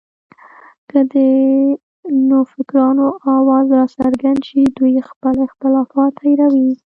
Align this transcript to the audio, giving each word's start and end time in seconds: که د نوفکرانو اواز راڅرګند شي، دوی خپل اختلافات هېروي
که 0.89 0.99
د 1.11 1.13
نوفکرانو 2.29 3.07
اواز 3.35 3.67
راڅرګند 3.77 4.39
شي، 4.47 4.61
دوی 4.77 4.95
خپل 5.09 5.35
اختلافات 5.47 6.13
هېروي 6.25 6.69